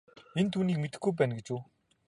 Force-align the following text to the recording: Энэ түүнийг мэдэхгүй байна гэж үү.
Энэ 0.39 0.51
түүнийг 0.53 0.77
мэдэхгүй 0.81 1.13
байна 1.15 1.33
гэж 1.37 1.47
үү. 1.55 1.61